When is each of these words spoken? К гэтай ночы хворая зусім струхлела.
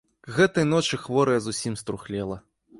К 0.27 0.31
гэтай 0.37 0.65
ночы 0.71 0.99
хворая 1.03 1.37
зусім 1.49 1.79
струхлела. 1.83 2.43